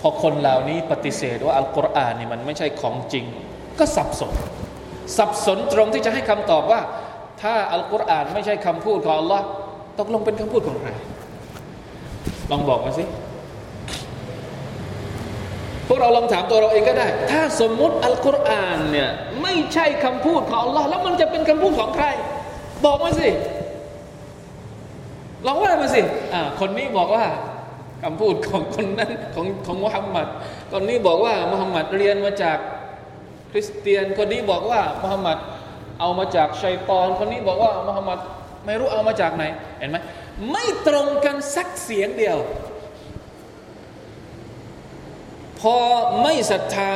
[0.00, 3.24] พอคนเหล่านี้ปฏิเสธว่าอัลกุรอานนี่มันไม่ใช่ของจริง
[3.78, 4.32] ก็สับสน
[5.16, 6.80] สับสนตรงที่จะให้คำตอบว่า
[7.42, 9.44] ถ้าอัลกุรอานไม่ใช่คำพูดของอัลลอฮ์
[9.98, 10.90] ตกลงเป็นคำพูดของใคร
[12.50, 13.04] ลองบอกมาสิ
[15.86, 19.10] พวกเราลองถามตัวเราเองก็ได้ ถ้าสมมุติอัลกุรอานเนี่ย
[19.42, 22.06] ไม่ใช่คำพูดของอัลลอฮ์แล้วมันจะเป็นคำพูดของใคร
[22.84, 23.28] บอกมาสิ
[25.46, 26.02] ลองว่ามาสิ
[26.34, 27.24] อ่าคนนี้บอกว่า
[28.02, 30.26] คำพูดของคนนั้นของของมุฮัมมัด
[30.72, 32.58] คนนี้บอกว่ามุฮัมมัดเรียนมาจาก
[33.52, 35.38] คริสเตียนคนนี้บอกว่ามุฮัมมัด
[36.00, 38.18] เอามาจากชัยตอน คนนี้บอกว่ามุฮัมมัด
[38.64, 39.44] ไม่รู้เอามาจากไหน
[39.78, 39.96] เห็นไหม
[40.50, 42.38] ไม่ตรงกันสักเสียงเดียว
[45.60, 45.76] พอ
[46.22, 46.94] ไม่ศรัทธา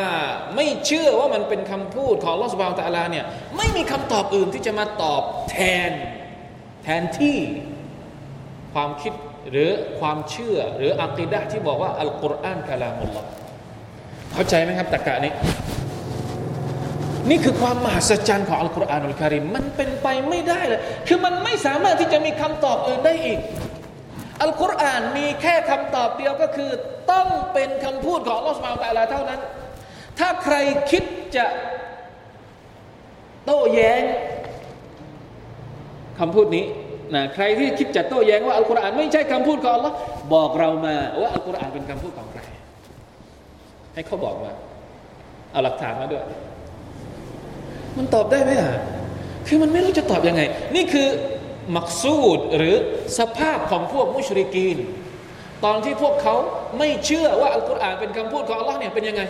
[0.55, 3.25] ไม่เชื่อว่ามันเป็นคำพูดของลอสบาวตะลาเนี่ย
[3.57, 5.57] ไม่มีคำตอบอื่นที่จะมาตอบแท
[5.89, 5.91] น
[6.85, 7.37] แทนที่
[8.75, 9.13] ความคิด
[9.51, 13.29] หรือความเชื่อหรืออักีดะที่บอกว่าอัลกุรอานกะลามุลลอฮ์
[14.33, 15.33] เข้าใจไหมครับตะกะนี้
[17.31, 23.39] นี่คือความมหัศจรรย์ของอัลกุรอานอัลกริมมันเป็นไปไม่ได้เลย คือมันไม่สามารถที่จะมีคำตอบอื่นได้อีก
[24.43, 26.71] อัลกุรอานมีแค่คำตอบเดียวก็คือ
[27.13, 29.41] ต้องเป็นคำพูดของอัลลอฮฺสุบฮานตะลาเท่านั้น
[30.19, 30.57] ถ้าใคร
[30.91, 31.05] คิด
[31.37, 31.47] จะ
[33.45, 34.03] โต้แย้ง
[36.19, 36.65] คำพูดนี้
[37.15, 39.95] นะใครที่คิดจะโต้แย้งว่าอัลกุรอานไม่ใช่คำพูดของอัลลอฮ์
[40.35, 42.41] บอกเรามาว่าอัลกุรอานเป็นคำพูดของใคร
[43.95, 44.53] ให้เขาบอกมา
[45.53, 46.25] เอาหลักฐานมาด้วย
[47.97, 48.73] มันตอบได้ไหมอะ
[49.47, 50.43] คือมันไม่รู้จะตอบยังไง
[50.77, 51.09] นี่คือ
[51.77, 52.75] มักซูดหรือ
[53.19, 54.79] สภาพของพวกมุชริกีน
[55.65, 56.35] ตอนที่พวกเขา
[56.79, 59.23] ไม่เชื่อว่าอัลกุรอานเป็นคำพูดของอัลลอฮ์เนี่ยเป็นยังไง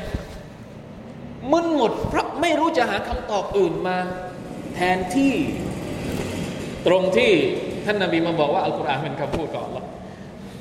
[1.53, 3.99] มึนหมดเพราะไม่รู้จะหาคำตอบอื่นมา
[4.75, 5.33] แทนที่
[6.87, 7.31] ตรงที่
[7.85, 9.87] ท่านนาบีมาบอกว่าอัลกุรอานเป็นคำพูดของอัลลอฮ์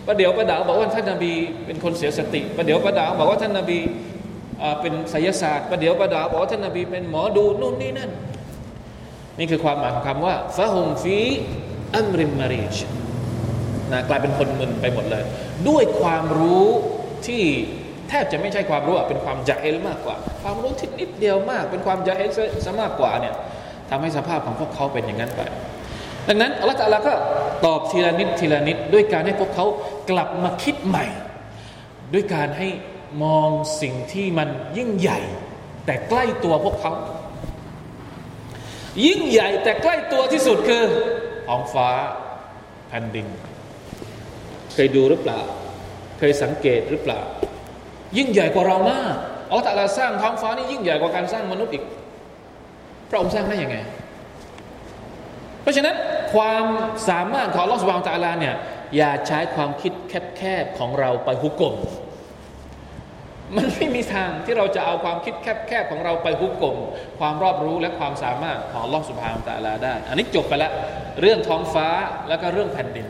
[0.07, 1.33] ประเดี๋ยวประดาวบอกว่าท่านนาบี
[1.65, 3.79] เป็นคนเสียสติประเดี๋ยวประดาวบอกว่าท่านนาบี
[4.81, 8.11] เป็นไสยศาสตร์ประเดี๋ยวประดาวบอกว่าท่านนาบีเป็นหมอดูนู่นนี่นั่น
[9.39, 11.17] นี่คือความหมายของคำว่าฟะฮุมฟี
[11.95, 12.77] อัมริมมารีช
[13.91, 15.23] นะกลายเป็นคนมึนไปหมดเลย
[15.69, 16.67] ด้วยความรู้
[17.27, 17.43] ที่
[18.09, 22.29] แทบจะไม่ใช่ความรู้เป็นความจะเอลมากกว่า ความรู้ที่นิดเดียวมาก เป็นความจะเอล
[22.65, 23.35] ซะมากกว่าเนี่ย
[23.89, 25.41] ทำให้สภาพของพวกเขาเป็นอย่างนั้นไป
[26.27, 27.13] ดังนั้นอัลลอฮฺตะลาก็
[27.65, 29.65] ตอบทีละนิดทีละนิด ด้วยการให้พวกเขา
[30.09, 31.05] กลับมาคิดใหม่
[32.13, 32.69] ด้วยการให้
[33.23, 33.49] มอง
[33.81, 35.19] สิ่งที่มันยิ่งใหญ่
[35.85, 36.93] แต่ใกล้ตัวพวกเขา
[39.05, 40.83] ยิ่งใหญ่แต่ใกล้ตัวที่สุดคือ
[41.47, 41.89] ท้องฟ้า
[42.89, 43.27] แผ่นดิน
[44.73, 45.41] เคยดูหรือเปล่า
[46.19, 47.21] เคยสังเกตหรือเปล่า
[48.17, 49.15] ยิ่งใหญ่กว่าเรามาก
[49.49, 51.83] อัลลอฮฺตะลาสร้างท้องฟ้านี่ยิ่งใหญ่กว่าการสร้างมนุษย์อีก
[53.09, 53.77] พระองค์สร้างได้ยังไง
[55.63, 55.95] เพราะฉะนั้น
[56.33, 56.65] ความ
[57.09, 58.55] สามารถของลอสุบางตาลาเนี่ย
[58.97, 59.93] อย่าใช้ความคิด
[60.37, 61.75] แคบๆของเราไปหุกกลม
[63.57, 66.77] มันไม่มีทางที่เราจะเอาความคิดแคบๆของเราไปฮุกกลม
[67.19, 70.71] ความรอบรู้และความสามารถของลอสุภางตะลาได้ อันนี้จบไปแล้ว
[71.21, 71.87] เรื่องท้องฟ้า
[72.27, 73.07] แล้วก็เรื่องแผ่นดิน